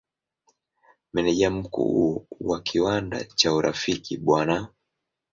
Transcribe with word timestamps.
Meneja 1.13 1.49
Mkuu 1.49 2.27
wa 2.39 2.61
kiwanda 2.61 3.23
cha 3.23 3.53
Urafiki 3.53 4.17
Bw. 4.17 4.63